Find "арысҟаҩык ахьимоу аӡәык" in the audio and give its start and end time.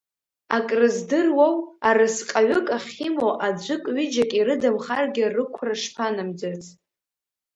1.87-3.83